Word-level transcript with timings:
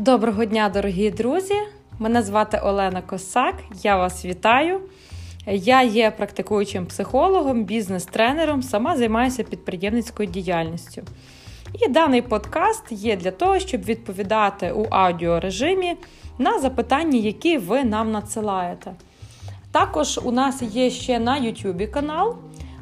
Доброго 0.00 0.44
дня, 0.44 0.68
дорогі 0.68 1.10
друзі! 1.10 1.54
Мене 1.98 2.22
звати 2.22 2.60
Олена 2.64 3.02
Косак. 3.02 3.54
Я 3.82 3.96
вас 3.96 4.24
вітаю. 4.24 4.80
Я 5.46 5.82
є 5.82 6.10
практикуючим 6.10 6.86
психологом, 6.86 7.64
бізнес-тренером, 7.64 8.62
сама 8.62 8.96
займаюся 8.96 9.42
підприємницькою 9.42 10.28
діяльністю. 10.28 11.02
І 11.74 11.88
даний 11.88 12.22
подкаст 12.22 12.84
є 12.90 13.16
для 13.16 13.30
того, 13.30 13.58
щоб 13.58 13.84
відповідати 13.84 14.72
у 14.72 14.86
аудіорежимі 14.90 15.96
на 16.38 16.58
запитання, 16.58 17.18
які 17.18 17.58
ви 17.58 17.84
нам 17.84 18.12
надсилаєте. 18.12 18.92
Також 19.72 20.20
у 20.24 20.32
нас 20.32 20.62
є 20.62 20.90
ще 20.90 21.18
на 21.18 21.40
YouTube 21.40 21.90
канал. 21.90 22.36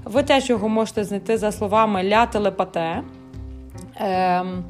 Ви 0.05 0.23
теж 0.23 0.51
його 0.51 0.69
можете 0.69 1.05
знайти 1.05 1.39
за 1.39 1.53
словами 1.53 2.05
Ля 2.05 2.27
Телепате. 2.27 3.03
Ем, 3.97 4.65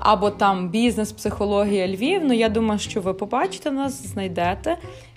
або 0.00 0.30
там 0.30 0.68
бізнес, 0.68 1.12
психологія 1.12 1.88
Львів. 1.88 2.20
Ну, 2.24 2.34
я 2.34 2.48
думаю, 2.48 2.78
що 2.78 3.00
ви 3.00 3.14
побачите 3.14 3.70
нас, 3.70 4.06
знайдете. 4.06 4.76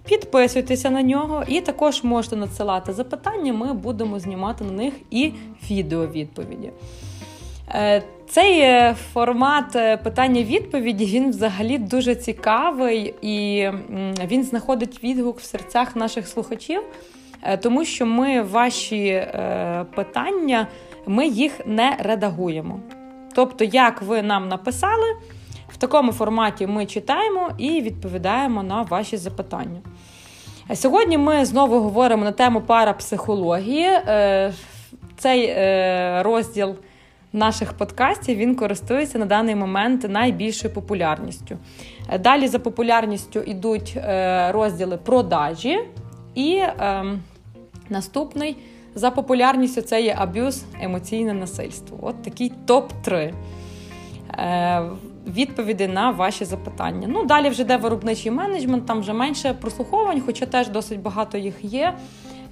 Підписуйтеся 0.09 0.89
на 0.89 1.01
нього, 1.01 1.43
і 1.47 1.61
також 1.61 2.03
можете 2.03 2.35
надсилати 2.35 2.93
запитання, 2.93 3.53
ми 3.53 3.73
будемо 3.73 4.19
знімати 4.19 4.63
на 4.63 4.71
них 4.71 4.93
і 5.11 5.31
відеовідповіді. 5.69 6.71
Е, 7.69 8.03
цей 8.29 8.59
е, 8.59 8.95
формат 9.13 9.75
е, 9.75 9.97
питання-відповіді 9.97 11.05
він 11.05 11.29
взагалі 11.29 11.77
дуже 11.77 12.15
цікавий 12.15 13.13
і 13.21 13.69
він 14.27 14.43
знаходить 14.43 15.03
відгук 15.03 15.39
в 15.39 15.43
серцях 15.43 15.95
наших 15.95 16.27
слухачів, 16.27 16.81
тому 17.61 17.85
що 17.85 18.05
ми 18.05 18.41
ваші 18.41 19.27
питання 19.95 20.67
ми 21.05 21.27
їх 21.27 21.59
не 21.65 21.97
редагуємо. 21.99 22.79
Тобто, 23.35 23.63
як 23.63 24.01
ви 24.01 24.21
нам 24.21 24.47
написали, 24.47 25.15
в 25.67 25.77
такому 25.77 26.11
форматі 26.11 26.67
ми 26.67 26.85
читаємо 26.85 27.49
і 27.57 27.81
відповідаємо 27.81 28.63
на 28.63 28.81
ваші 28.81 29.17
запитання. 29.17 29.81
Сьогодні 30.73 31.17
ми 31.17 31.45
знову 31.45 31.79
говоримо 31.79 32.23
на 32.23 32.31
тему 32.31 32.61
парапсихології. 32.61 33.85
Е, 33.85 34.53
цей 35.17 35.45
е, 35.45 36.23
розділ 36.23 36.75
наших 37.33 37.73
подкастів 37.73 38.37
він 38.37 38.55
користується 38.55 39.19
на 39.19 39.25
даний 39.25 39.55
момент 39.55 40.09
найбільшою 40.09 40.73
популярністю. 40.73 41.57
Далі 42.19 42.47
за 42.47 42.59
популярністю 42.59 43.39
йдуть 43.39 43.93
е, 43.97 44.51
розділи 44.51 44.97
продажі, 44.97 45.79
і 46.35 46.61
ем, 46.79 47.21
наступний 47.89 48.57
за 48.95 49.11
популярністю 49.11 49.81
це 49.81 50.01
є 50.01 50.15
аб'юз, 50.19 50.63
емоційне 50.81 51.33
насильство. 51.33 51.97
От 52.01 52.21
такий 52.21 52.51
топ-3 52.67 53.33
е, 54.31 54.83
відповіді 55.27 55.87
на 55.87 56.11
ваші 56.11 56.45
запитання. 56.45 57.07
Ну, 57.07 57.25
Далі 57.25 57.49
вже 57.49 57.63
де 57.63 57.77
виробничий 57.77 58.31
менеджмент, 58.31 58.85
там 58.85 58.99
вже 58.99 59.13
менше 59.13 59.53
прослуховувань, 59.53 60.21
хоча 60.25 60.45
теж 60.45 60.67
досить 60.67 61.01
багато 61.01 61.37
їх 61.37 61.53
є. 61.61 61.93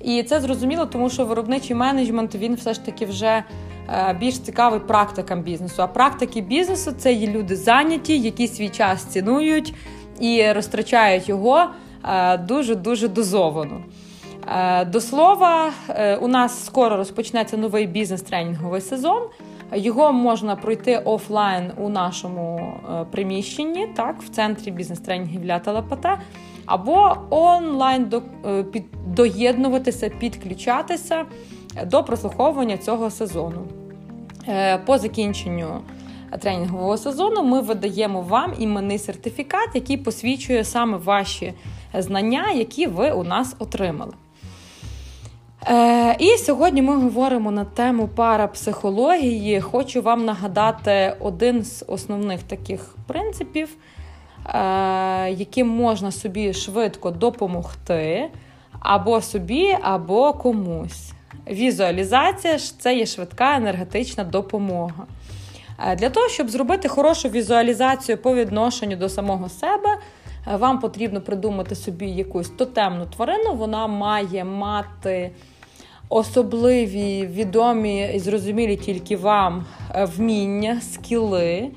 І 0.03 0.23
це 0.23 0.42
зрозуміло, 0.42 0.86
тому 0.86 1.09
що 1.09 1.25
виробничий 1.25 1.75
менеджмент 1.75 2.36
він 2.36 2.55
все 2.55 2.73
ж 2.73 2.86
таки 2.86 3.05
вже 3.05 3.44
е, 3.89 4.16
більш 4.20 4.39
цікавий 4.39 4.80
практикам 4.80 5.42
бізнесу. 5.42 5.83
А 5.83 5.88
практики 5.88 6.42
бізнесу 6.42 6.92
це 6.98 7.14
є 7.14 7.28
люди 7.28 7.55
зайняті, 7.55 8.20
які 8.20 8.48
свій 8.48 8.70
час 8.70 9.03
цінують 9.03 9.73
і 10.20 10.52
розтрачають 10.52 11.30
його 11.30 11.66
дуже 12.48 12.76
дуже 12.76 13.08
дозовано. 13.08 13.81
Е, 14.52 14.86
до 14.86 15.02
слова, 15.02 15.72
е, 15.90 16.16
у 16.16 16.28
нас 16.28 16.66
скоро 16.66 16.98
розпочнеться 16.98 17.58
новий 17.58 17.88
бізнес-тренінговий 17.88 18.82
сезон. 18.82 19.24
Його 19.76 20.14
можна 20.14 20.56
пройти 20.56 20.98
офлайн 20.98 21.72
у 21.78 21.90
нашому 21.90 22.74
е, 22.90 23.06
приміщенні, 23.12 23.88
так, 23.96 24.22
в 24.22 24.30
центрі 24.30 24.72
бізнес-тренінгів 24.72 25.42
для 25.42 25.60
телепата, 25.60 26.22
або 26.66 27.17
онлайн 27.30 28.11
доєднуватися, 29.08 30.10
підключатися 30.10 31.26
до 31.86 32.04
прослуховування 32.04 32.78
цього 32.78 33.10
сезону. 33.10 33.67
По 34.86 34.98
закінченню 34.98 35.82
тренінгового 36.40 36.98
сезону 36.98 37.44
ми 37.44 37.61
видаємо 37.61 38.22
вам 38.22 38.54
іменний 38.60 38.98
сертифікат, 38.98 39.70
який 39.73 39.98
посвідчує 39.98 40.64
саме 40.64 40.98
ваші 40.98 41.54
знання, 41.94 42.52
які 42.52 42.88
ви 42.88 43.11
у 43.11 43.23
нас 43.23 43.56
отримали. 43.60 44.14
Е, 45.67 46.16
І 46.20 46.38
сьогодні 46.38 46.82
ми 46.82 46.95
говоримо 46.95 47.52
на 47.52 47.66
тему 47.66 48.10
парапсихології. 48.16 49.61
Хочу 49.61 50.02
вам 50.02 50.26
нагадати 50.26 51.16
один 51.20 51.64
з 51.64 51.86
основних 51.88 52.44
таких 52.44 52.95
принципів, 53.08 53.70
е, 53.70 55.32
яким 55.32 55.67
можна 55.67 56.11
собі 56.11 56.54
швидко 56.54 57.11
допомогти 57.11 58.30
або 58.80 59.22
собі, 59.22 59.77
або 59.82 60.33
комусь. 60.33 61.11
Візуалізація 61.48 62.58
ж 62.58 62.80
це 62.80 62.95
є 62.95 63.05
швидка 63.05 63.58
енергетична 63.58 64.23
допомога. 64.23 65.05
Е, 65.88 65.95
для 65.95 66.10
того, 66.10 66.30
щоб 66.30 66.49
зробити 66.49 66.88
хорошу 66.88 67.30
візуалізацію 67.30 68.17
по 68.17 68.36
відношенню 68.36 68.95
до 68.95 69.10
самого 69.10 69.49
себе, 69.49 69.98
вам 70.46 70.80
потрібно 70.80 71.22
придумати 71.22 71.76
собі 71.76 72.08
якусь 72.08 72.50
тотемну 72.50 73.06
тварину, 73.06 73.54
вона 73.54 73.88
має 73.88 74.44
мати 74.44 75.32
особливі, 76.10 77.28
відомі 77.28 78.12
і 78.14 78.20
зрозумілі 78.20 78.76
тільки 78.76 79.18
вам 79.18 79.66
е, 79.96 80.06
вміння, 80.06 80.82
скіли. 80.82 81.70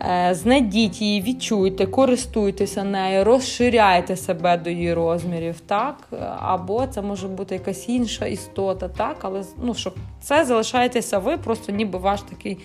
Е, 0.00 0.34
знайдіть 0.34 1.02
її, 1.02 1.22
відчуйте, 1.22 1.86
користуйтеся 1.86 2.84
нею, 2.84 3.24
розширяйте 3.24 4.16
себе 4.16 4.56
до 4.56 4.70
її 4.70 4.94
розмірів, 4.94 5.60
так? 5.60 6.08
Або 6.38 6.86
це 6.86 7.02
може 7.02 7.28
бути 7.28 7.54
якась 7.54 7.88
інша 7.88 8.26
істота, 8.26 8.88
так? 8.88 9.16
Але 9.20 9.42
ну, 9.62 9.74
щоб 9.74 9.94
це 10.20 10.44
залишаєтеся 10.44 11.18
ви, 11.18 11.36
просто 11.36 11.72
ніби 11.72 11.98
ваш 11.98 12.20
такий 12.22 12.58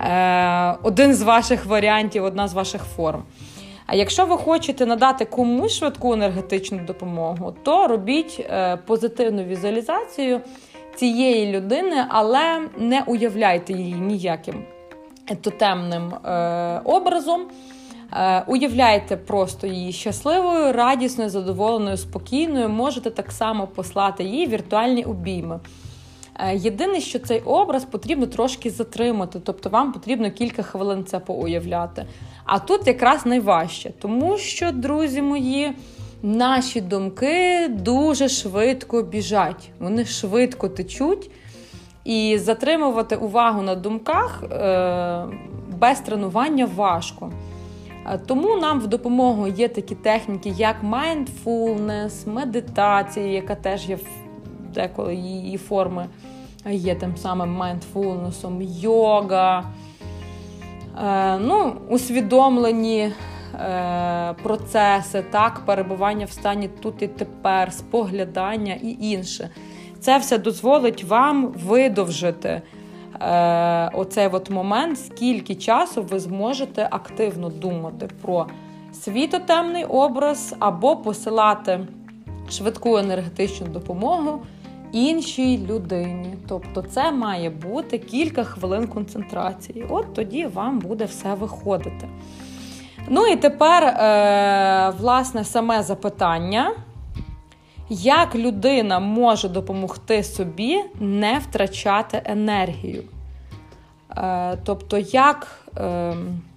е, 0.00 0.76
один 0.82 1.14
з 1.14 1.22
ваших 1.22 1.66
варіантів, 1.66 2.24
одна 2.24 2.48
з 2.48 2.54
ваших 2.54 2.82
форм. 2.82 3.22
А 3.86 3.94
якщо 3.94 4.26
ви 4.26 4.36
хочете 4.36 4.86
надати 4.86 5.24
комусь 5.24 5.72
швидку 5.72 6.12
енергетичну 6.12 6.78
допомогу, 6.86 7.54
то 7.62 7.86
робіть 7.86 8.40
е, 8.40 8.76
позитивну 8.76 9.44
візуалізацію 9.44 10.40
цієї 10.96 11.56
людини, 11.56 12.04
але 12.08 12.68
не 12.78 13.02
уявляйте 13.06 13.72
її 13.72 13.94
ніяким 13.94 14.64
тотемним 15.40 16.14
е, 16.14 16.80
образом. 16.84 17.46
Е, 18.12 18.44
уявляйте 18.46 19.16
просто 19.16 19.66
її 19.66 19.92
щасливою, 19.92 20.72
радісною, 20.72 21.30
задоволеною, 21.30 21.96
спокійною. 21.96 22.68
Можете 22.68 23.10
так 23.10 23.32
само 23.32 23.66
послати 23.66 24.24
їй 24.24 24.46
віртуальні 24.46 25.04
обійми. 25.04 25.60
Єдине, 26.54 27.00
що 27.00 27.18
цей 27.18 27.40
образ 27.40 27.84
потрібно 27.84 28.26
трошки 28.26 28.70
затримати, 28.70 29.40
тобто 29.44 29.70
вам 29.70 29.92
потрібно 29.92 30.30
кілька 30.30 30.62
хвилин 30.62 31.04
це 31.04 31.18
поуявляти. 31.18 32.06
А 32.44 32.58
тут 32.58 32.86
якраз 32.86 33.26
найважче, 33.26 33.90
тому 34.00 34.38
що, 34.38 34.72
друзі 34.72 35.22
мої, 35.22 35.72
наші 36.22 36.80
думки 36.80 37.68
дуже 37.68 38.28
швидко 38.28 39.02
біжать, 39.02 39.70
вони 39.78 40.04
швидко 40.04 40.68
течуть. 40.68 41.30
І 42.04 42.38
затримувати 42.38 43.16
увагу 43.16 43.62
на 43.62 43.74
думках 43.74 44.42
е, 44.42 45.24
без 45.78 46.00
тренування 46.00 46.68
важко. 46.76 47.32
Е, 48.06 48.18
тому 48.26 48.56
нам 48.56 48.80
в 48.80 48.86
допомогу 48.86 49.46
є 49.46 49.68
такі 49.68 49.94
техніки, 49.94 50.48
як 50.48 50.76
mindfulness, 50.82 52.28
медитація, 52.28 53.26
яка 53.26 53.54
теж 53.54 53.88
є 53.88 53.98
деколи 54.74 55.14
її 55.14 55.56
форми 55.56 56.06
є 56.70 56.94
тим 56.94 57.16
самим 57.16 57.62
mindfulness, 57.62 58.62
йога. 58.80 59.64
Е, 61.04 61.38
ну, 61.38 61.76
усвідомлені 61.88 63.12
е, 63.54 64.34
процеси, 64.42 65.24
так, 65.30 65.62
перебування 65.66 66.26
в 66.26 66.30
стані 66.30 66.68
тут 66.82 67.02
і 67.02 67.08
тепер, 67.08 67.72
споглядання 67.72 68.74
і 68.82 68.96
інше. 69.00 69.50
Це 70.00 70.18
все 70.18 70.38
дозволить 70.38 71.04
вам 71.04 71.46
видовжити 71.46 72.62
е, 73.20 73.90
оцей 73.94 74.28
от 74.32 74.50
момент, 74.50 74.98
скільки 74.98 75.54
часу 75.54 76.02
ви 76.02 76.18
зможете 76.18 76.88
активно 76.90 77.48
думати 77.48 78.08
про 78.22 78.46
світотемний 78.92 79.84
образ 79.84 80.54
або 80.58 80.96
посилати 80.96 81.80
швидку 82.50 82.96
енергетичну 82.96 83.66
допомогу 83.66 84.42
іншій 84.94 85.58
людині. 85.58 86.34
Тобто, 86.48 86.82
це 86.82 87.12
має 87.12 87.50
бути 87.50 87.98
кілька 87.98 88.44
хвилин 88.44 88.86
концентрації. 88.86 89.86
От 89.88 90.14
тоді 90.14 90.46
вам 90.46 90.78
буде 90.78 91.04
все 91.04 91.34
виходити. 91.34 92.08
Ну 93.08 93.26
і 93.26 93.36
тепер, 93.36 93.84
е, 93.84 94.92
власне, 94.98 95.44
саме 95.44 95.82
запитання. 95.82 96.72
Як 97.88 98.34
людина 98.34 98.98
може 98.98 99.48
допомогти 99.48 100.22
собі 100.22 100.80
не 101.00 101.38
втрачати 101.38 102.22
енергію? 102.24 103.02
Е, 104.16 104.58
тобто, 104.64 104.98
як 104.98 105.68
е, 105.76 106.14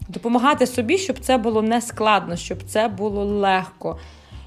Допомагати 0.10 0.68
собі, 0.68 0.98
щоб 0.98 1.20
це 1.20 1.38
було 1.38 1.62
не 1.62 1.82
складно, 1.82 2.36
щоб 2.36 2.64
це 2.64 2.88
було 2.88 3.26
легко, 3.26 3.98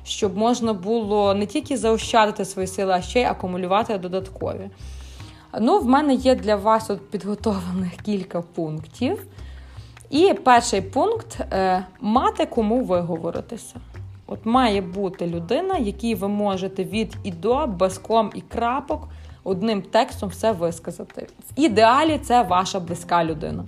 щоб 0.04 0.36
можна 0.36 0.72
було 0.72 1.34
не 1.34 1.46
тільки 1.46 1.76
заощадити 1.76 2.44
свої 2.44 2.68
сили, 2.68 2.92
а 2.92 3.02
ще 3.02 3.20
й 3.20 3.24
акумулювати 3.24 3.98
додаткові. 3.98 4.70
Ну, 5.60 5.78
В 5.78 5.86
мене 5.86 6.14
є 6.14 6.34
для 6.34 6.56
вас 6.56 6.90
от 6.90 7.10
підготовлених 7.10 7.96
кілька 8.04 8.42
пунктів. 8.42 9.26
І 10.10 10.34
перший 10.44 10.80
пункт 10.82 11.40
е, 11.40 11.84
мати 12.00 12.46
кому 12.46 12.84
виговоритися. 12.84 13.74
От 14.26 14.46
має 14.46 14.80
бути 14.80 15.26
людина, 15.26 15.78
якій 15.78 16.14
ви 16.14 16.28
можете 16.28 16.84
від 16.84 17.16
і 17.24 17.30
до, 17.30 17.66
без 17.66 17.98
ком 17.98 18.30
і 18.34 18.40
крапок 18.40 19.08
одним 19.44 19.82
текстом 19.82 20.28
все 20.28 20.52
висказати. 20.52 21.26
В 21.40 21.60
ідеалі 21.60 22.18
це 22.18 22.42
ваша 22.42 22.80
близька 22.80 23.24
людина. 23.24 23.64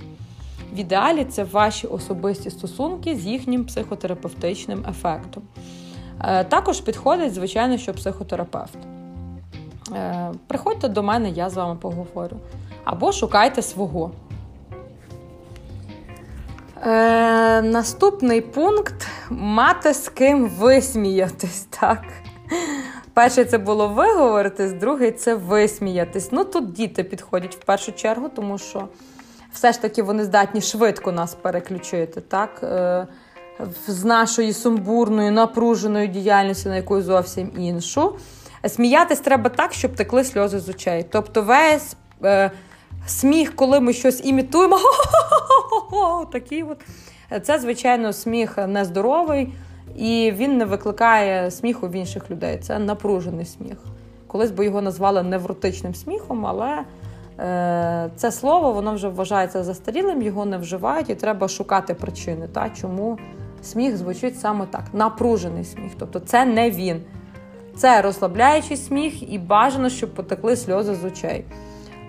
В 0.73 0.79
ідеалі 0.79 1.25
це 1.25 1.45
ваші 1.45 1.87
особисті 1.87 2.51
стосунки 2.51 3.17
з 3.17 3.27
їхнім 3.27 3.65
психотерапевтичним 3.65 4.85
ефектом. 4.89 5.43
Е, 6.21 6.45
також 6.45 6.81
підходить, 6.81 7.35
звичайно, 7.35 7.79
що 7.79 7.95
психотерапевт. 7.95 8.79
Е, 9.95 10.33
приходьте 10.47 10.89
до 10.89 11.03
мене, 11.03 11.31
я 11.31 11.51
з 11.51 11.55
вами 11.55 11.77
поговорю. 11.77 12.37
Або 12.85 13.13
шукайте 13.13 13.63
свого. 13.63 14.11
Е, 16.87 17.63
Наступний 17.63 18.41
пункт 18.41 19.07
мати 19.31 19.95
з 19.95 20.09
ким 20.09 20.49
висміятись. 20.49 21.61
так? 21.81 22.03
Перший 23.15 23.45
це 23.45 23.59
було 23.59 23.89
виговоритись, 23.89 24.73
другий 24.73 25.13
це 25.13 25.35
висміятись. 25.35 26.33
Ну 26.33 26.45
тут 26.45 26.73
діти 26.73 27.05
підходять 27.05 27.55
в 27.55 27.65
першу 27.65 27.93
чергу, 27.93 28.29
тому 28.29 28.59
що 28.59 28.89
все 29.53 29.73
ж 29.73 29.83
таки 29.83 30.03
вони 30.03 30.25
здатні 30.25 30.61
швидко 30.61 31.13
нас 31.13 31.35
переключити. 31.35 32.21
так? 32.21 32.61
Е, 32.63 33.07
з 33.87 34.05
нашої 34.05 34.53
сумбурної, 34.53 35.31
напруженої 35.31 36.09
діяльності 36.09 36.69
на 36.69 36.77
якусь 36.77 37.05
зовсім 37.05 37.51
іншу. 37.59 38.15
Сміятись 38.69 39.21
треба 39.21 39.51
так, 39.51 39.73
щоб 39.73 39.95
текли 39.95 40.25
сльози 40.25 40.61
з 40.61 40.69
очей. 40.69 41.07
Тобто 41.11 41.43
весь 41.43 41.97
е, 42.25 42.51
сміх, 43.07 43.57
коли 43.57 43.81
ми 43.81 43.93
щось 43.93 44.25
імітуємо, 44.25 44.79
такий 46.33 46.63
от. 46.63 46.79
Це, 47.43 47.59
звичайно, 47.59 48.13
сміх 48.13 48.59
нездоровий, 48.69 49.53
і 49.97 50.33
він 50.37 50.57
не 50.57 50.65
викликає 50.65 51.51
сміху 51.51 51.89
в 51.89 51.93
інших 51.93 52.31
людей. 52.31 52.59
Це 52.59 52.79
напружений 52.79 53.45
сміх. 53.47 53.77
Колись 54.27 54.51
би 54.51 54.65
його 54.65 54.83
назвали 54.83 55.23
невротичним 55.23 55.95
сміхом, 55.95 56.47
але 56.47 56.85
е, 57.39 58.11
це 58.17 58.33
слово 58.33 58.73
воно 58.73 58.95
вже 58.95 59.09
вважається 59.09 59.65
застарілим, 59.65 60.23
його 60.23 60.45
не 60.45 60.59
вживають, 60.59 61.11
і 61.11 61.15
треба 61.15 61.49
шукати 61.49 61.95
причини, 61.95 62.49
та, 62.49 62.71
чому 62.71 63.19
сміх 63.63 63.97
звучить 63.97 64.41
саме 64.41 64.67
так: 64.67 64.85
напружений 64.93 65.65
сміх. 65.65 65.93
Тобто 65.99 66.21
це 66.21 66.45
не 66.45 66.71
він. 66.71 67.03
Це 67.77 68.03
розслабляючий 68.03 68.77
сміх, 68.77 69.33
і 69.33 69.39
бажано, 69.39 69.89
щоб 69.89 70.15
потекли 70.15 70.57
сльози 70.57 70.95
з 70.95 71.05
очей. 71.05 71.45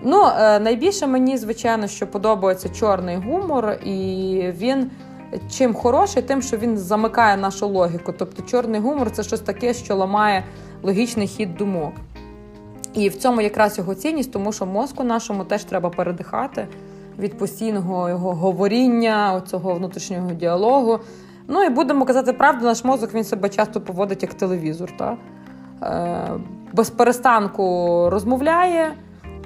Ну, 0.02 0.26
е, 0.26 0.60
найбільше 0.60 1.06
мені, 1.06 1.38
звичайно, 1.38 1.86
що 1.86 2.06
подобається 2.06 2.68
чорний 2.68 3.16
гумор, 3.16 3.72
і 3.84 4.40
він 4.58 4.90
чим 5.50 5.74
хороший, 5.74 6.22
тим, 6.22 6.42
що 6.42 6.56
він 6.56 6.78
замикає 6.78 7.36
нашу 7.36 7.68
логіку. 7.68 8.14
Тобто, 8.18 8.42
чорний 8.42 8.80
гумор 8.80 9.10
це 9.10 9.22
щось 9.22 9.40
таке, 9.40 9.74
що 9.74 9.96
ламає 9.96 10.44
логічний 10.82 11.26
хід 11.26 11.56
думок. 11.56 11.92
І 12.94 13.08
в 13.08 13.16
цьому 13.16 13.40
якраз 13.40 13.78
його 13.78 13.94
цінність, 13.94 14.32
тому 14.32 14.52
що 14.52 14.66
мозку 14.66 15.04
нашому 15.04 15.44
теж 15.44 15.64
треба 15.64 15.90
передихати 15.90 16.68
від 17.18 17.38
постійного 17.38 18.08
його 18.08 18.34
говоріння, 18.34 19.42
цього 19.46 19.74
внутрішнього 19.74 20.30
діалогу. 20.30 20.98
Ну 21.48 21.62
і 21.64 21.68
будемо 21.68 22.04
казати 22.04 22.32
правду, 22.32 22.64
наш 22.64 22.84
мозок 22.84 23.14
він 23.14 23.24
себе 23.24 23.48
часто 23.48 23.80
поводить 23.80 24.22
як 24.22 24.34
телевізор. 24.34 24.96
Та? 24.96 25.16
Е, 25.82 26.40
без 26.72 26.90
перестанку 26.90 27.64
розмовляє. 28.10 28.92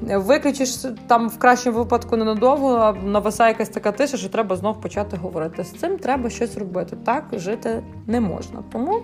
Виключиш 0.03 0.87
там 1.07 1.29
в 1.29 1.39
кращому 1.39 1.79
випадку 1.79 2.17
ненадовго, 2.17 2.75
а 2.75 2.93
нависає 2.93 3.53
якась 3.53 3.69
така 3.69 3.93
тиша, 3.93 4.17
що 4.17 4.29
треба 4.29 4.57
знов 4.57 4.81
почати 4.81 5.17
говорити. 5.17 5.65
З 5.65 5.71
цим 5.71 5.99
треба 5.99 6.31
щось 6.31 6.59
робити. 6.59 6.97
Так 7.05 7.25
жити 7.33 7.83
не 8.07 8.21
можна. 8.21 8.63
Тому 8.73 9.03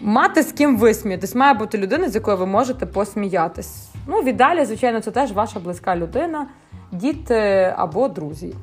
мати 0.00 0.42
з 0.42 0.52
ким 0.52 0.76
висміятись, 0.78 1.34
має 1.34 1.54
бути 1.54 1.78
людина, 1.78 2.08
з 2.08 2.14
якою 2.14 2.36
ви 2.36 2.46
можете 2.46 2.86
посміятись. 2.86 3.88
Ну, 4.06 4.22
віддалі, 4.22 4.64
звичайно, 4.64 5.00
це 5.00 5.10
теж 5.10 5.32
ваша 5.32 5.60
близька 5.60 5.96
людина, 5.96 6.46
діти 6.92 7.74
або 7.76 8.08
друзі. 8.08 8.54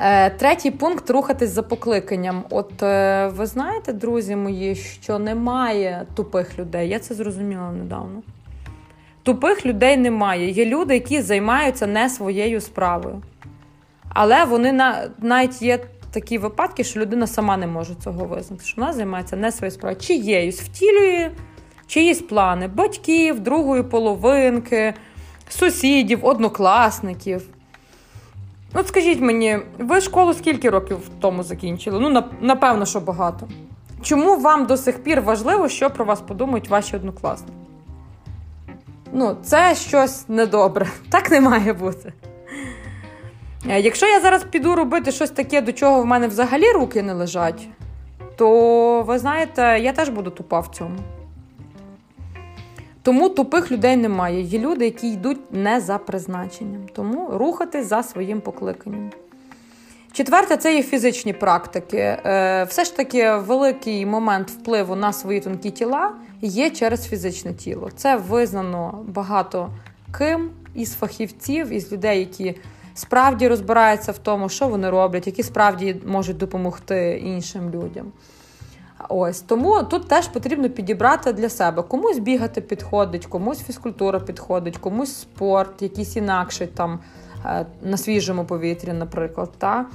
Е, 0.00 0.30
третій 0.30 0.70
пункт 0.70 1.10
рухатись 1.10 1.50
за 1.50 1.62
покликанням. 1.62 2.44
От 2.50 2.82
е, 2.82 3.26
ви 3.26 3.46
знаєте, 3.46 3.92
друзі 3.92 4.36
мої, 4.36 4.74
що 4.74 5.18
немає 5.18 6.06
тупих 6.14 6.58
людей. 6.58 6.88
Я 6.88 6.98
це 6.98 7.14
зрозуміла 7.14 7.72
недавно. 7.72 8.22
Тупих 9.22 9.66
людей 9.66 9.96
немає. 9.96 10.50
Є 10.50 10.64
люди, 10.64 10.94
які 10.94 11.22
займаються 11.22 11.86
не 11.86 12.10
своєю 12.10 12.60
справою. 12.60 13.22
Але 14.08 14.44
вони 14.44 14.72
на, 14.72 15.08
навіть 15.18 15.62
є 15.62 15.78
такі 16.10 16.38
випадки, 16.38 16.84
що 16.84 17.00
людина 17.00 17.26
сама 17.26 17.56
не 17.56 17.66
може 17.66 17.94
цього 17.94 18.24
визнати, 18.24 18.64
що 18.64 18.80
вона 18.80 18.92
займається 18.92 19.36
не 19.36 19.52
своєю 19.52 19.70
справою. 19.70 20.00
Чиєюсь 20.00 20.60
втілює 20.60 21.30
чиїсь 21.86 22.22
плани 22.22 22.68
батьків, 22.68 23.40
другої 23.40 23.82
половинки, 23.82 24.94
сусідів, 25.48 26.24
однокласників. 26.24 27.42
От 28.74 28.88
скажіть 28.88 29.20
мені, 29.20 29.58
ви 29.78 30.00
школу 30.00 30.34
скільки 30.34 30.70
років 30.70 30.98
тому 31.20 31.42
закінчили? 31.42 32.00
Ну, 32.00 32.24
напевно, 32.40 32.86
що 32.86 33.00
багато. 33.00 33.48
Чому 34.02 34.36
вам 34.36 34.66
до 34.66 34.76
сих 34.76 35.02
пір 35.02 35.20
важливо, 35.20 35.68
що 35.68 35.90
про 35.90 36.04
вас 36.04 36.20
подумають 36.20 36.68
ваші 36.68 36.96
однокласники? 36.96 37.52
Ну, 39.12 39.36
це 39.42 39.74
щось 39.74 40.28
недобре. 40.28 40.86
Так 41.10 41.30
не 41.30 41.40
має 41.40 41.72
бути. 41.72 42.12
Е, 43.68 43.80
якщо 43.80 44.06
я 44.06 44.20
зараз 44.20 44.44
піду 44.44 44.74
робити 44.74 45.12
щось 45.12 45.30
таке, 45.30 45.60
до 45.60 45.72
чого 45.72 46.02
в 46.02 46.06
мене 46.06 46.28
взагалі 46.28 46.72
руки 46.72 47.02
не 47.02 47.12
лежать, 47.12 47.68
то 48.36 49.02
ви 49.02 49.18
знаєте, 49.18 49.78
я 49.82 49.92
теж 49.92 50.08
буду 50.08 50.30
тупа 50.30 50.60
в 50.60 50.68
цьому. 50.68 50.96
Тому 53.06 53.28
тупих 53.28 53.72
людей 53.72 53.96
немає. 53.96 54.40
Є 54.40 54.58
люди, 54.58 54.84
які 54.84 55.08
йдуть 55.08 55.52
не 55.52 55.80
за 55.80 55.98
призначенням. 55.98 56.86
Тому 56.92 57.28
рухатись 57.32 57.86
за 57.86 58.02
своїм 58.02 58.40
покликанням. 58.40 59.10
Четверте, 60.12 60.56
це 60.56 60.76
є 60.76 60.82
фізичні 60.82 61.32
практики. 61.32 61.98
Е, 61.98 62.64
все 62.64 62.84
ж 62.84 62.96
таки, 62.96 63.34
великий 63.34 64.06
момент 64.06 64.50
впливу 64.50 64.96
на 64.96 65.12
свої 65.12 65.40
тонкі 65.40 65.70
тіла 65.70 66.12
є 66.42 66.70
через 66.70 67.08
фізичне 67.08 67.52
тіло. 67.54 67.90
Це 67.96 68.16
визнано 68.16 69.04
багато 69.08 69.70
ким 70.18 70.50
із 70.74 70.94
фахівців, 70.94 71.68
із 71.68 71.92
людей, 71.92 72.18
які 72.18 72.54
справді 72.94 73.48
розбираються 73.48 74.12
в 74.12 74.18
тому, 74.18 74.48
що 74.48 74.68
вони 74.68 74.90
роблять, 74.90 75.26
які 75.26 75.42
справді 75.42 75.96
можуть 76.06 76.36
допомогти 76.36 77.22
іншим 77.24 77.70
людям. 77.70 78.12
Ось 79.08 79.40
тому 79.40 79.82
тут 79.82 80.08
теж 80.08 80.28
потрібно 80.28 80.70
підібрати 80.70 81.32
для 81.32 81.48
себе. 81.48 81.82
Комусь 81.82 82.18
бігати 82.18 82.60
підходить, 82.60 83.26
комусь 83.26 83.62
фізкультура 83.62 84.20
підходить, 84.20 84.76
комусь 84.76 85.16
спорт, 85.16 85.82
якийсь 85.82 86.16
інакший 86.16 86.66
там 86.66 86.98
е, 87.44 87.66
на 87.82 87.96
свіжому 87.96 88.44
повітрі, 88.44 88.92
наприклад. 88.92 89.50
Та? 89.58 89.86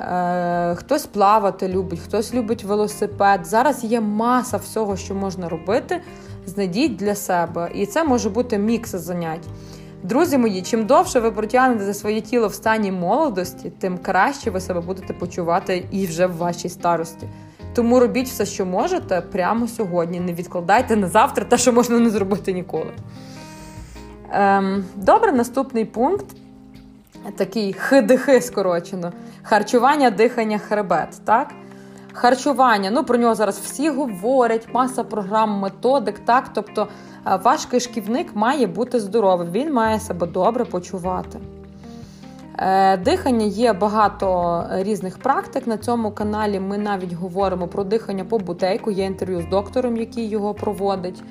Е, 0.00 0.74
хтось 0.74 1.06
плавати 1.06 1.68
любить, 1.68 2.00
хтось 2.00 2.34
любить 2.34 2.64
велосипед. 2.64 3.46
Зараз 3.46 3.84
є 3.84 4.00
маса 4.00 4.56
всього, 4.56 4.96
що 4.96 5.14
можна 5.14 5.48
робити. 5.48 6.00
Знайдіть 6.46 6.96
для 6.96 7.14
себе. 7.14 7.70
І 7.74 7.86
це 7.86 8.04
може 8.04 8.30
бути 8.30 8.58
мікс 8.58 8.90
занять. 8.90 9.46
Друзі 10.02 10.38
мої, 10.38 10.62
чим 10.62 10.86
довше 10.86 11.20
ви 11.20 11.30
протягнете 11.30 11.94
своє 11.94 12.20
тіло 12.20 12.48
в 12.48 12.54
стані 12.54 12.92
молодості, 12.92 13.72
тим 13.78 13.98
краще 13.98 14.50
ви 14.50 14.60
себе 14.60 14.80
будете 14.80 15.12
почувати 15.12 15.86
і 15.90 16.06
вже 16.06 16.26
в 16.26 16.36
вашій 16.36 16.68
старості. 16.68 17.28
Тому 17.76 18.00
робіть 18.00 18.28
все, 18.28 18.46
що 18.46 18.66
можете, 18.66 19.20
прямо 19.20 19.68
сьогодні. 19.68 20.20
Не 20.20 20.32
відкладайте 20.32 20.96
на 20.96 21.08
завтра 21.08 21.44
те, 21.44 21.58
що 21.58 21.72
можна 21.72 21.98
не 21.98 22.10
зробити 22.10 22.52
ніколи. 22.52 22.92
Ем, 24.30 24.84
Добре, 24.94 25.32
наступний 25.32 25.84
пункт. 25.84 26.26
Такий 27.36 27.72
хидихи 27.72 28.40
скорочено. 28.40 29.12
Харчування, 29.42 30.10
дихання, 30.10 30.58
хребет. 30.58 31.08
так? 31.24 31.50
Харчування, 32.12 32.90
ну 32.90 33.04
про 33.04 33.18
нього 33.18 33.34
зараз 33.34 33.58
всі 33.58 33.90
говорять, 33.90 34.68
маса 34.72 35.04
програм, 35.04 35.58
методик. 35.58 36.18
так? 36.18 36.50
Тобто 36.54 36.88
е, 37.26 37.36
ваш 37.44 37.66
кишківник 37.66 38.36
має 38.36 38.66
бути 38.66 39.00
здоровим, 39.00 39.50
він 39.50 39.72
має 39.72 40.00
себе 40.00 40.26
добре 40.26 40.64
почувати. 40.64 41.38
Е, 42.58 42.96
дихання 42.96 43.44
є 43.44 43.72
багато 43.72 44.64
різних 44.70 45.18
практик. 45.18 45.66
На 45.66 45.76
цьому 45.78 46.10
каналі 46.10 46.60
ми 46.60 46.78
навіть 46.78 47.12
говоримо 47.12 47.68
про 47.68 47.84
дихання 47.84 48.24
по 48.24 48.38
бутейку. 48.38 48.90
Є 48.90 49.04
інтерв'ю 49.04 49.42
з 49.42 49.46
доктором, 49.46 49.96
який 49.96 50.28
його 50.28 50.54
проводить. 50.54 51.22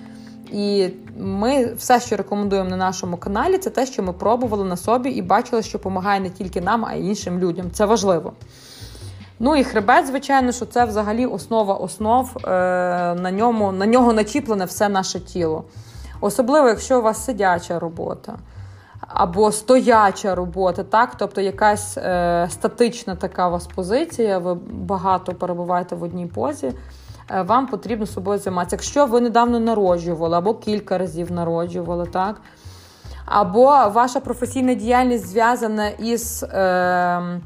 І 0.51 0.89
ми 1.17 1.74
все, 1.74 2.00
що 2.00 2.15
рекомендуємо 2.15 2.70
на 2.70 2.77
нашому 2.77 3.17
каналі, 3.17 3.58
це 3.58 3.70
те, 3.70 3.86
що 3.86 4.03
ми 4.03 4.13
пробували 4.13 4.63
на 4.63 4.77
собі 4.77 5.10
і 5.10 5.22
бачили, 5.22 5.62
що 5.62 5.77
допомагає 5.77 6.20
не 6.20 6.29
тільки 6.29 6.62
нам, 6.62 6.86
а 6.86 6.94
й 6.94 7.08
іншим 7.08 7.39
людям. 7.39 7.72
Це 7.72 7.86
важливо. 7.86 8.34
Ну 9.39 9.55
і 9.55 9.63
хребет, 9.63 10.08
звичайно, 10.08 10.51
що 10.51 10.65
це 10.65 10.86
взагалі 10.86 11.25
основа 11.25 11.74
основ. 11.74 12.38
Е, 12.38 12.50
на 13.15 13.32
ньому, 13.32 13.72
на 13.72 13.86
нього 13.86 14.13
начіплене 14.13 14.65
все 14.65 14.89
наше 14.89 15.20
тіло. 15.20 15.63
Особливо, 16.22 16.67
якщо 16.67 17.00
у 17.00 17.01
вас 17.01 17.25
сидяча 17.25 17.79
робота 17.79 18.38
або 19.15 19.51
стояча 19.51 20.36
робота, 20.36 20.84
так? 20.84 21.15
тобто 21.17 21.41
якась 21.41 21.98
е, 21.98 22.48
статична 22.51 23.15
така 23.15 23.48
у 23.48 23.51
вас 23.51 23.67
позиція, 23.67 24.38
ви 24.38 24.57
багато 24.72 25.34
перебуваєте 25.34 25.95
в 25.95 26.03
одній 26.03 26.25
позі. 26.25 26.72
Е, 27.31 27.41
вам 27.41 27.67
потрібно 27.67 28.05
собою 28.05 28.39
займатися. 28.39 28.75
Якщо 28.75 29.05
ви 29.05 29.22
недавно 29.22 29.60
народжували 29.60 30.38
або 30.38 30.53
кілька 30.53 30.98
разів 30.98 31.31
народжували, 31.31 32.05
так? 32.05 32.41
або 33.25 33.65
ваша 33.93 34.19
професійна 34.19 34.74
діяльність 34.74 35.27
зв'язана 35.27 35.88
із 35.88 36.43
е, 36.43 37.41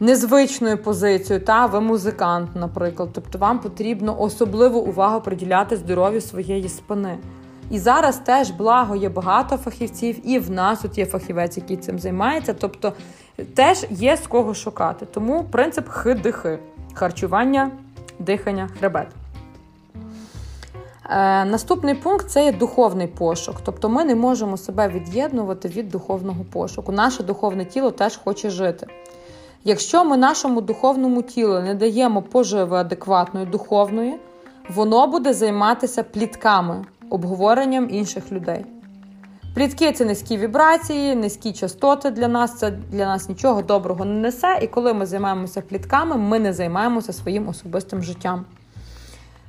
незвичною 0.00 0.78
позицією, 0.78 1.44
та 1.44 1.66
ви 1.66 1.80
музикант, 1.80 2.50
наприклад. 2.54 3.08
Тобто 3.12 3.38
вам 3.38 3.58
потрібно 3.58 4.20
особливу 4.20 4.80
увагу 4.80 5.20
приділяти 5.20 5.76
здоров'ю 5.76 6.20
своєї 6.20 6.68
спини. 6.68 7.18
І 7.70 7.78
зараз 7.78 8.16
теж 8.18 8.50
благо 8.50 8.96
є 8.96 9.08
багато 9.08 9.56
фахівців, 9.56 10.28
і 10.28 10.38
в 10.38 10.50
нас 10.50 10.80
тут 10.80 10.98
є 10.98 11.06
фахівець, 11.06 11.56
який 11.56 11.76
цим 11.76 11.98
займається. 11.98 12.54
Тобто 12.54 12.92
теж 13.54 13.86
є 13.90 14.16
з 14.16 14.26
кого 14.26 14.54
шукати. 14.54 15.06
Тому 15.06 15.44
принцип 15.50 15.88
хидихи 15.88 16.58
харчування 16.94 17.70
дихання, 18.18 18.68
хребет. 18.78 19.08
Е, 21.10 21.44
Наступний 21.44 21.94
пункт 21.94 22.30
це 22.30 22.44
є 22.44 22.52
духовний 22.52 23.06
пошук. 23.06 23.56
Тобто 23.64 23.88
ми 23.88 24.04
не 24.04 24.14
можемо 24.14 24.56
себе 24.56 24.88
від'єднувати 24.88 25.68
від 25.68 25.88
духовного 25.88 26.44
пошуку. 26.52 26.92
Наше 26.92 27.22
духовне 27.22 27.64
тіло 27.64 27.90
теж 27.90 28.16
хоче 28.24 28.50
жити. 28.50 28.86
Якщо 29.64 30.04
ми 30.04 30.16
нашому 30.16 30.60
духовному 30.60 31.22
тілу 31.22 31.60
не 31.60 31.74
даємо 31.74 32.22
поживи 32.22 32.76
адекватної 32.76 33.46
духовної, 33.46 34.14
воно 34.74 35.06
буде 35.06 35.34
займатися 35.34 36.02
плітками, 36.02 36.84
обговоренням 37.12 37.90
інших 37.90 38.32
людей. 38.32 38.64
Плітки 39.54 39.92
це 39.92 40.04
низькі 40.04 40.36
вібрації, 40.36 41.14
низькі 41.14 41.52
частоти 41.52 42.10
для 42.10 42.28
нас, 42.28 42.58
це 42.58 42.70
для 42.70 43.06
нас 43.06 43.28
нічого 43.28 43.62
доброго 43.62 44.04
не 44.04 44.14
несе. 44.14 44.58
І 44.62 44.66
коли 44.66 44.94
ми 44.94 45.06
займаємося 45.06 45.60
плітками, 45.60 46.16
ми 46.16 46.38
не 46.38 46.52
займаємося 46.52 47.12
своїм 47.12 47.48
особистим 47.48 48.02
життям. 48.02 48.44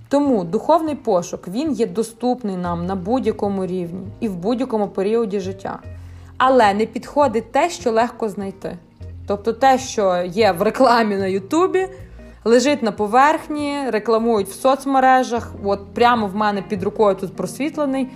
Тому 0.10 0.44
духовний 0.44 0.96
пошук 0.96 1.48
він 1.48 1.72
є 1.72 1.88
доступний 1.88 2.58
нам 2.58 2.86
на 2.86 2.96
будь-якому 2.96 3.66
рівні 3.66 4.08
і 4.20 4.28
в 4.28 4.36
будь-якому 4.36 4.88
періоді 4.88 5.40
життя. 5.40 5.80
Але 6.38 6.74
не 6.74 6.86
підходить 6.86 7.52
те, 7.52 7.70
що 7.70 7.92
легко 7.92 8.30
знайти. 8.30 8.78
Тобто 9.28 9.54
те, 9.54 9.80
що 9.80 10.24
є 10.26 10.52
в 10.52 10.62
рекламі 10.62 11.16
на 11.16 11.28
Ютубі, 11.28 11.88
лежить 12.46 12.84
на 12.84 12.92
поверхні, 12.92 13.78
рекламують 13.90 14.48
в 14.48 14.54
соцмережах, 14.54 15.52
от 15.64 15.94
прямо 15.94 16.28
в 16.28 16.36
мене 16.36 16.62
під 16.62 16.84
рукою 16.84 17.16
тут 17.16 17.36
просвітлений. 17.36 18.08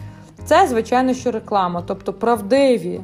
Це, 0.45 0.67
звичайно, 0.67 1.13
що 1.13 1.31
реклама, 1.31 1.83
тобто 1.87 2.13
правдиві 2.13 3.01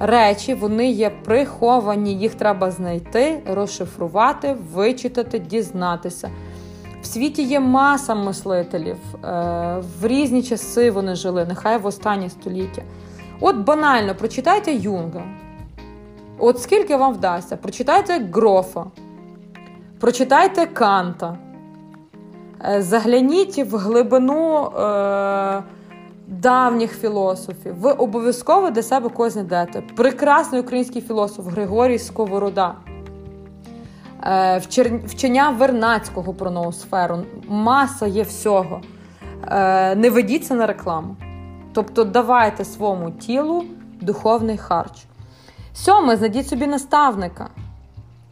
речі, 0.00 0.54
вони 0.54 0.90
є 0.90 1.10
приховані, 1.24 2.14
їх 2.14 2.34
треба 2.34 2.70
знайти, 2.70 3.42
розшифрувати, 3.46 4.56
вичитати, 4.72 5.38
дізнатися. 5.38 6.30
В 7.02 7.06
світі 7.06 7.42
є 7.42 7.60
маса 7.60 8.14
мислителів, 8.14 8.96
е, 9.14 9.82
в 10.00 10.06
різні 10.06 10.42
часи 10.42 10.90
вони 10.90 11.14
жили, 11.14 11.44
нехай 11.48 11.78
в 11.78 11.86
останнє 11.86 12.30
століття. 12.30 12.82
От 13.40 13.56
банально, 13.56 14.14
прочитайте 14.14 14.72
Юнга. 14.72 15.22
От 16.38 16.62
скільки 16.62 16.96
вам 16.96 17.14
вдасться, 17.14 17.56
прочитайте 17.56 18.28
Грофа, 18.32 18.84
прочитайте 20.00 20.66
Канта, 20.66 21.36
е, 22.64 22.82
загляніть 22.82 23.58
в 23.58 23.76
глибину. 23.76 24.64
Е- 24.64 25.62
давніх 26.30 27.00
філософів. 27.00 27.74
Ви 27.78 27.92
обов'язково 27.92 28.70
для 28.70 28.82
себе 28.82 29.08
когось 29.08 29.32
знайдете. 29.32 29.82
Прекрасний 29.96 30.60
український 30.60 31.02
філософ 31.02 31.46
Григорій 31.46 31.98
Сковорода. 31.98 32.74
Е, 34.24 34.58
вчення 35.06 35.50
Вернацького 35.50 36.34
про 36.34 36.50
ноосферу. 36.50 37.18
Маса 37.48 38.06
є 38.06 38.22
всього. 38.22 38.80
Е, 39.48 39.94
не 39.94 40.10
ведіться 40.10 40.54
на 40.54 40.66
рекламу. 40.66 41.16
Тобто 41.72 42.04
давайте 42.04 42.64
своєму 42.64 43.10
тілу 43.10 43.64
духовний 44.00 44.58
харч. 44.58 45.04
Сьоме, 45.74 46.16
знайдіть 46.16 46.48
собі 46.48 46.66
наставника 46.66 47.48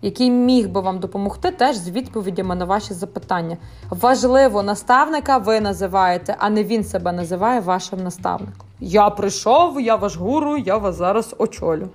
який 0.03 0.31
міг 0.31 0.69
би 0.69 0.81
вам 0.81 0.99
допомогти 0.99 1.51
теж 1.51 1.77
з 1.77 1.91
відповідями 1.91 2.55
на 2.55 2.65
ваші 2.65 2.95
запитання. 2.95 3.57
Важливо, 3.91 4.63
наставника 4.63 5.39
ви 5.39 5.61
називаєте, 5.61 6.37
а 6.39 6.51
не 6.51 6.65
він 6.65 6.85
себе 6.85 7.13
називає 7.13 7.61
вашим 7.61 8.03
наставником. 8.03 8.67
Я 8.81 9.11
прийшов, 9.11 9.81
я 9.81 9.97
ваш 9.97 10.17
гуру, 10.17 10.57
я 10.57 10.77
вас 10.77 10.97
зараз 10.97 11.35
очолю. 11.39 11.89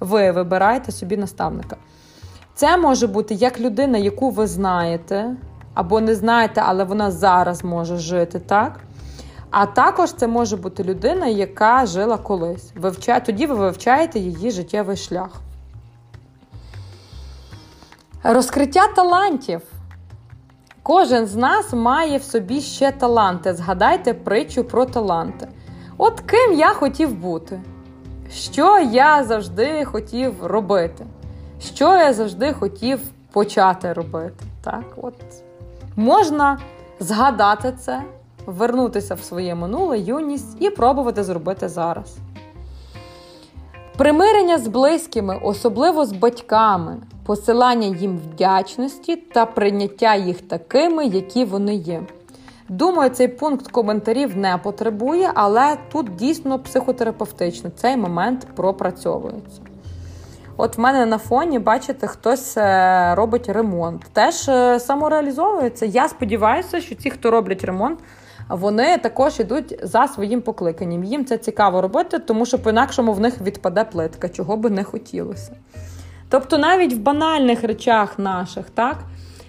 Ви 0.00 0.30
вибираєте 0.30 0.92
собі 0.92 1.16
наставника. 1.16 1.76
Це 2.54 2.76
може 2.76 3.06
бути 3.06 3.34
як 3.34 3.60
людина, 3.60 3.98
яку 3.98 4.30
ви 4.30 4.46
знаєте, 4.46 5.36
або 5.74 6.00
не 6.00 6.14
знаєте, 6.14 6.62
але 6.66 6.84
вона 6.84 7.10
зараз 7.10 7.64
може 7.64 7.96
жити, 7.96 8.38
так? 8.38 8.80
А 9.50 9.66
також 9.66 10.12
це 10.12 10.26
може 10.26 10.56
бути 10.56 10.84
людина, 10.84 11.26
яка 11.26 11.86
жила 11.86 12.16
колись. 12.16 12.72
Тоді 13.26 13.46
ви 13.46 13.54
вивчаєте 13.54 14.18
її 14.18 14.50
життєвий 14.50 14.96
шлях. 14.96 15.30
Розкриття 18.28 18.86
талантів. 18.96 19.62
Кожен 20.82 21.26
з 21.26 21.36
нас 21.36 21.72
має 21.72 22.18
в 22.18 22.22
собі 22.22 22.60
ще 22.60 22.92
таланти. 22.92 23.54
Згадайте 23.54 24.14
притчу 24.14 24.64
про 24.64 24.84
таланти. 24.84 25.48
От 25.98 26.20
ким 26.20 26.52
я 26.52 26.68
хотів 26.68 27.14
бути? 27.14 27.60
Що 28.30 28.78
я 28.78 29.24
завжди 29.24 29.84
хотів 29.84 30.46
робити? 30.46 31.06
Що 31.60 31.96
я 31.96 32.12
завжди 32.12 32.52
хотів 32.52 33.00
почати 33.32 33.92
робити? 33.92 34.44
Так, 34.64 34.84
от 34.96 35.14
Можна 35.96 36.58
згадати 37.00 37.72
це, 37.78 38.02
вернутися 38.46 39.14
в 39.14 39.20
своє 39.20 39.54
минуле 39.54 39.98
юність 39.98 40.56
і 40.60 40.70
пробувати 40.70 41.24
зробити 41.24 41.68
зараз. 41.68 42.16
Примирення 43.96 44.58
з 44.58 44.68
близькими, 44.68 45.38
особливо 45.42 46.06
з 46.06 46.12
батьками, 46.12 46.96
посилання 47.26 47.86
їм 47.86 48.18
вдячності 48.18 49.16
та 49.16 49.46
прийняття 49.46 50.14
їх 50.14 50.40
такими, 50.40 51.06
які 51.06 51.44
вони 51.44 51.74
є. 51.74 52.02
Думаю, 52.68 53.10
цей 53.10 53.28
пункт 53.28 53.68
коментарів 53.68 54.36
не 54.36 54.58
потребує, 54.58 55.30
але 55.34 55.76
тут 55.92 56.16
дійсно 56.16 56.58
психотерапевтично 56.58 57.70
цей 57.76 57.96
момент 57.96 58.46
пропрацьовується. 58.54 59.60
От 60.56 60.76
в 60.76 60.80
мене 60.80 61.06
на 61.06 61.18
фоні, 61.18 61.58
бачите, 61.58 62.06
хтось 62.06 62.56
е, 62.56 63.14
робить 63.14 63.48
ремонт. 63.48 64.02
Теж 64.12 64.48
е, 64.48 64.80
самореалізовується. 64.80 65.86
Я 65.86 66.08
сподіваюся, 66.08 66.80
що 66.80 66.94
ті, 66.94 67.10
хто 67.10 67.30
роблять 67.30 67.64
ремонт, 67.64 67.98
вони 68.48 68.98
також 68.98 69.40
йдуть 69.40 69.78
за 69.82 70.08
своїм 70.08 70.42
покликанням. 70.42 71.04
Їм 71.04 71.24
це 71.24 71.38
цікаво 71.38 71.80
робити, 71.80 72.18
тому 72.18 72.46
що 72.46 72.58
по-інакшому 72.58 73.12
в 73.12 73.20
них 73.20 73.40
відпаде 73.40 73.84
плитка, 73.84 74.28
чого 74.28 74.56
би 74.56 74.70
не 74.70 74.84
хотілося. 74.84 75.52
Тобто, 76.28 76.58
навіть 76.58 76.92
в 76.92 76.98
банальних 76.98 77.64
речах 77.64 78.18
наших, 78.18 78.70
так, 78.70 79.04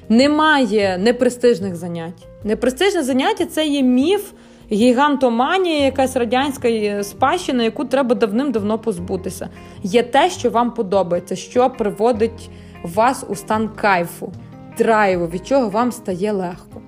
немає 0.10 0.98
непрестижних 0.98 1.75
занять. 1.75 2.27
Непрестижне 2.44 3.04
заняття 3.04 3.46
це 3.46 3.68
є 3.68 3.84
міф, 3.84 4.32
гігантоманія, 4.72 5.86
якась 5.86 6.16
радянська 6.16 6.70
спадщина, 7.04 7.63
яку 7.63 7.86
треба 7.86 8.16
давним-давно 8.16 8.80
позбутися. 8.80 9.50
Є 9.84 10.04
те, 10.04 10.30
що 10.30 10.50
вам 10.50 10.72
подобається, 10.72 11.36
що 11.36 11.70
приводить 11.70 12.50
вас 12.84 13.25
у 13.30 13.36
стан 13.36 13.70
кайфу, 13.70 14.34
драйву, 14.77 15.27
від 15.27 15.48
чого 15.48 15.70
вам 15.70 15.92
стає 15.92 16.32
легко. 16.32 16.82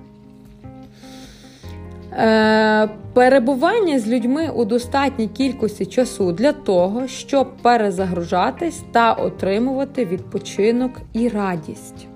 Е, 2.20 2.88
перебування 3.12 3.98
з 3.98 4.08
людьми 4.08 4.50
у 4.54 4.64
достатній 4.64 5.28
кількості 5.28 5.86
часу 5.86 6.32
для 6.32 6.52
того, 6.52 7.06
щоб 7.06 7.56
перезагружатись 7.56 8.82
та 8.92 9.12
отримувати 9.12 10.04
відпочинок 10.04 10.92
і 11.12 11.28
радість. 11.28 12.06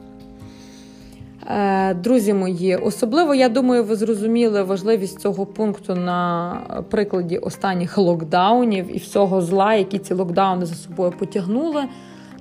Е, 1.47 1.95
друзі 1.95 2.35
мої, 2.35 2.77
особливо, 2.77 3.35
я 3.35 3.49
думаю, 3.49 3.85
ви 3.85 3.97
зрозуміли 3.97 4.63
важливість 4.63 5.21
цього 5.21 5.47
пункту 5.47 5.95
на 5.95 6.57
прикладі 6.91 7.39
останніх 7.39 7.99
локдаунів 7.99 8.97
і 8.97 8.99
всього 8.99 9.41
зла, 9.41 9.75
які 9.75 9.99
ці 9.99 10.15
локдауни 10.15 10.67
за 10.67 10.75
собою 10.75 11.13
потягнули. 11.19 11.85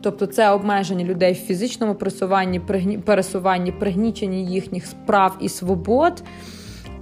Тобто 0.02 0.26
це 0.26 0.50
обмеження 0.50 1.06
людей 1.06 1.34
в 1.34 1.38
фізичному 1.38 1.96
пересуванні, 1.96 2.60
пересуванні, 3.06 3.72
пригнічення 3.72 4.38
їхніх 4.38 4.86
справ 4.86 5.38
і 5.42 5.50
свобод. 5.50 6.24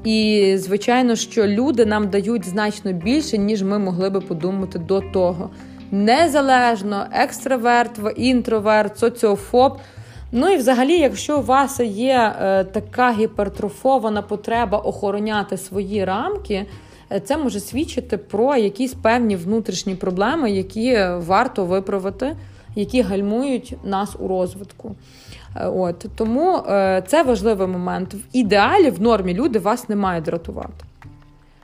І, 0.03 0.53
звичайно, 0.57 1.15
що 1.15 1.47
люди 1.47 1.85
нам 1.85 2.09
дають 2.09 2.45
значно 2.45 2.93
більше, 2.93 3.37
ніж 3.37 3.63
ми 3.63 3.79
могли 3.79 4.09
би 4.09 4.21
подумати 4.21 4.79
до 4.79 5.01
того. 5.01 5.49
Незалежно, 5.91 7.05
екстраверт, 7.11 7.99
інтроверт, 8.15 8.99
соціофоб. 8.99 9.77
Ну 10.31 10.49
і 10.49 10.57
взагалі, 10.57 10.97
якщо 10.97 11.39
у 11.39 11.41
вас 11.41 11.79
є 11.79 12.33
е, 12.41 12.63
така 12.63 13.11
гіпертрофована 13.11 14.21
потреба 14.21 14.77
охороняти 14.77 15.57
свої 15.57 16.05
рамки, 16.05 16.65
е, 17.11 17.19
це 17.19 17.37
може 17.37 17.59
свідчити 17.59 18.17
про 18.17 18.55
якісь 18.55 18.93
певні 18.93 19.35
внутрішні 19.35 19.95
проблеми, 19.95 20.51
які 20.51 20.99
варто 21.17 21.65
виправити, 21.65 22.35
які 22.75 23.01
гальмують 23.01 23.75
нас 23.83 24.15
у 24.19 24.27
розвитку. 24.27 24.95
Е, 25.55 25.67
от 25.67 26.05
Тому 26.15 26.57
е, 26.57 27.03
це 27.07 27.23
важливий 27.23 27.67
момент. 27.67 28.13
В 28.13 28.19
ідеалі, 28.33 28.89
в 28.89 29.01
нормі 29.01 29.33
люди 29.33 29.59
вас 29.59 29.89
не 29.89 29.95
мають 29.95 30.23
дратувати. 30.23 30.85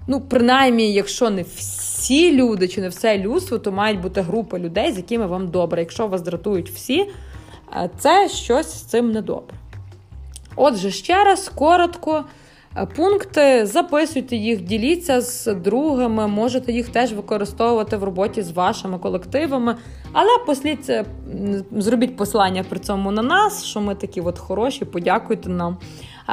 Ну, 0.07 0.21
принаймні, 0.21 0.93
якщо 0.93 1.29
не 1.29 1.41
всі 1.41 2.35
люди 2.35 2.67
чи 2.67 2.81
не 2.81 2.89
все 2.89 3.17
людство, 3.17 3.57
то 3.57 3.71
мають 3.71 4.01
бути 4.01 4.21
група 4.21 4.59
людей, 4.59 4.91
з 4.91 4.97
якими 4.97 5.25
вам 5.25 5.47
добре. 5.47 5.81
Якщо 5.81 6.07
вас 6.07 6.21
дратують 6.21 6.69
всі, 6.69 7.09
е, 7.75 7.89
це 7.97 8.29
щось 8.29 8.73
з 8.73 8.81
цим 8.81 9.11
недобре. 9.11 9.57
Отже, 10.55 10.91
ще 10.91 11.23
раз 11.23 11.49
коротко. 11.49 12.23
Е, 12.77 12.86
пункти, 12.86 13.65
записуйте 13.65 14.36
їх, 14.36 14.62
діліться 14.62 15.22
з 15.22 15.53
другими, 15.55 16.27
можете 16.27 16.72
їх 16.72 16.89
теж 16.89 17.13
використовувати 17.13 17.98
в 17.98 18.03
роботі 18.03 18.41
з 18.41 18.51
вашими 18.51 18.98
колективами. 18.98 19.75
Але 20.12 20.29
послідце, 20.46 21.05
зробіть 21.72 22.17
посилання 22.17 22.63
при 22.69 22.79
цьому 22.79 23.12
на 23.12 23.22
нас, 23.22 23.65
що 23.65 23.81
ми 23.81 23.96
такі 23.96 24.22
от 24.22 24.39
хороші, 24.39 24.86
подякуйте 24.86 25.50
нам. 25.50 25.77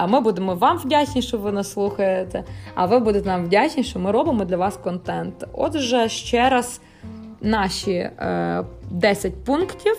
Ми 0.08 0.20
будемо 0.20 0.54
вам 0.54 0.78
вдячні, 0.78 1.22
що 1.22 1.38
ви 1.38 1.52
нас 1.52 1.72
слухаєте, 1.72 2.44
а 2.74 2.86
ви 2.86 2.98
будете 2.98 3.28
нам 3.28 3.44
вдячні, 3.44 3.84
що 3.84 3.98
ми 3.98 4.10
робимо 4.10 4.44
для 4.44 4.56
вас 4.56 4.76
контент. 4.76 5.46
Отже, 5.52 6.08
ще 6.08 6.48
раз 6.48 6.80
наші 7.40 7.92
е, 7.92 8.64
10 8.90 9.44
пунктів. 9.44 9.96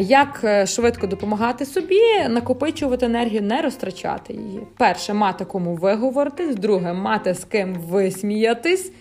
Як 0.00 0.40
е, 0.44 0.66
швидко 0.66 1.06
допомагати 1.06 1.66
собі, 1.66 2.00
накопичувати 2.28 3.06
енергію, 3.06 3.42
не 3.42 3.62
розтрачати 3.62 4.32
її. 4.32 4.60
Перше, 4.78 5.14
мати 5.14 5.44
кому 5.44 5.74
виговоритись, 5.74 6.56
друге 6.56 6.92
мати 6.92 7.34
з 7.34 7.44
ким 7.44 7.74
висміятись. 7.74 8.92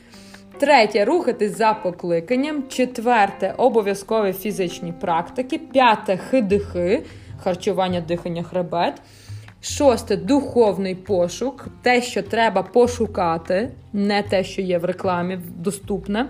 Третє 0.59 1.05
рухатись 1.05 1.57
за 1.57 1.73
покликанням. 1.73 2.63
Четверте 2.69 3.53
обов'язкові 3.57 4.33
фізичні 4.33 4.93
практики. 5.01 5.57
П'яте 5.57 6.17
хидихи, 6.17 7.03
харчування, 7.43 8.01
дихання, 8.01 8.43
хребет. 8.43 9.01
Шосте 9.61 10.17
духовний 10.17 10.95
пошук. 10.95 11.67
Те, 11.81 12.01
що 12.01 12.23
треба 12.23 12.63
пошукати, 12.63 13.69
не 13.93 14.23
те, 14.23 14.43
що 14.43 14.61
є 14.61 14.77
в 14.77 14.85
рекламі, 14.85 15.39
доступне. 15.57 16.29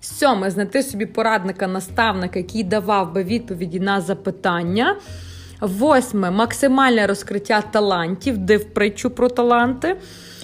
Сьоме 0.00 0.50
знайти 0.50 0.82
собі 0.82 1.06
порадника, 1.06 1.66
наставника, 1.66 2.38
який 2.38 2.64
давав 2.64 3.12
би 3.12 3.24
відповіді 3.24 3.80
на 3.80 4.00
запитання. 4.00 4.96
Восьме 5.60 6.30
максимальне 6.30 7.06
розкриття 7.06 7.60
талантів, 7.60 8.38
див 8.38 8.64
притчу 8.64 9.10
про 9.10 9.28
таланти. 9.28 9.96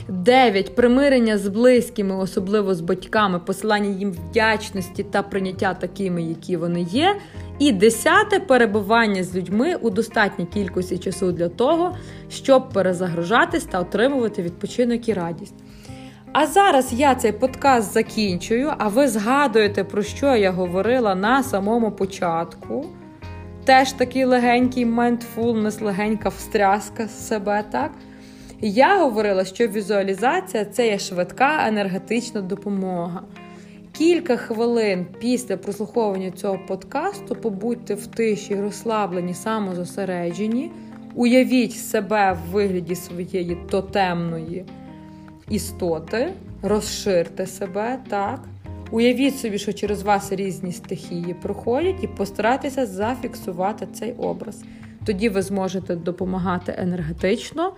Дев'ять 0.08 0.74
примирення 0.74 1.38
з 1.38 1.48
близькими, 1.48 2.16
особливо 2.16 2.74
з 2.74 2.80
батьками, 2.80 3.38
посилання 3.38 3.98
їм 3.98 4.12
вдячності 4.12 5.02
та 5.02 5.22
прийняття 5.22 5.74
такими, 5.74 6.22
які 6.22 6.56
вони 6.56 6.82
є. 6.82 7.16
І 7.58 7.72
десяте 7.72 8.40
перебування 8.40 9.24
з 9.24 9.36
людьми 9.36 9.74
у 9.74 9.90
достатній 9.90 10.46
кількості 10.46 10.98
часу 10.98 11.32
для 11.32 11.48
того, 11.48 11.96
щоб 12.30 12.68
перезагружатись 12.68 13.64
та 13.64 13.80
отримувати 13.80 14.42
відпочинок 14.42 15.08
і 15.08 15.12
радість. 15.12 15.54
А 16.32 16.46
зараз 16.46 16.92
я 16.92 17.14
цей 17.14 17.32
подкаст 17.32 17.92
закінчую, 17.92 18.72
а 18.78 18.88
ви 18.88 19.08
згадуєте, 19.08 19.84
про 19.84 20.02
що 20.02 20.36
я 20.36 20.50
говорила 20.50 21.14
на 21.14 21.42
самому 21.42 21.90
початку. 21.90 22.86
Теж 23.64 23.92
такий 23.92 24.24
легенький 24.24 24.86
mindfulness, 24.86 25.84
легенька 25.84 26.28
встряска 26.28 27.06
з 27.06 27.28
себе, 27.28 27.64
так? 27.70 27.90
Я 28.60 28.98
говорила, 28.98 29.44
що 29.44 29.66
візуалізація 29.66 30.64
це 30.64 30.86
є 30.86 30.98
швидка 30.98 31.68
енергетична 31.68 32.40
допомога. 32.40 33.22
Кілька 33.92 34.36
хвилин 34.36 35.06
після 35.20 35.56
прослуховування 35.56 36.30
цього 36.30 36.58
подкасту 36.68 37.34
побудьте 37.34 37.94
в 37.94 38.06
тиші, 38.06 38.54
розслаблені, 38.54 39.34
самозосереджені, 39.34 40.70
уявіть 41.14 41.76
себе 41.76 42.32
в 42.32 42.52
вигляді 42.52 42.94
своєї 42.94 43.58
тотемної 43.70 44.64
істоти, 45.48 46.32
розширте 46.62 47.46
себе, 47.46 47.98
так. 48.08 48.40
Уявіть 48.90 49.38
собі, 49.38 49.58
що 49.58 49.72
через 49.72 50.02
вас 50.02 50.32
різні 50.32 50.72
стихії 50.72 51.34
проходять, 51.42 51.96
і 52.02 52.06
постарайтеся 52.06 52.86
зафіксувати 52.86 53.88
цей 53.92 54.12
образ. 54.12 54.64
Тоді 55.06 55.28
ви 55.28 55.42
зможете 55.42 55.96
допомагати 55.96 56.74
енергетично, 56.78 57.72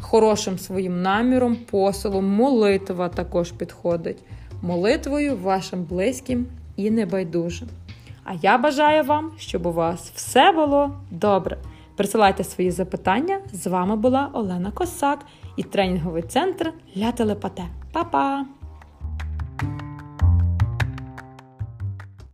хорошим 0.00 0.58
своїм 0.58 1.02
наміром, 1.02 1.56
посилом, 1.70 2.26
молитва 2.26 3.08
також 3.08 3.52
підходить. 3.52 4.18
Молитвою 4.62 5.36
вашим 5.36 5.84
близьким 5.84 6.46
і 6.76 6.90
небайдужим. 6.90 7.68
А 8.24 8.34
я 8.42 8.58
бажаю 8.58 9.04
вам, 9.04 9.30
щоб 9.38 9.66
у 9.66 9.72
вас 9.72 10.12
все 10.14 10.52
було 10.52 10.90
добре. 11.10 11.58
Присилайте 11.96 12.44
свої 12.44 12.70
запитання. 12.70 13.40
З 13.52 13.66
вами 13.66 13.96
була 13.96 14.30
Олена 14.32 14.70
Косак 14.70 15.18
і 15.56 15.62
тренінговий 15.62 16.22
центр 16.22 16.72
Ля 16.96 17.12
Телепате. 17.12 17.64
Па-па! 17.92 18.46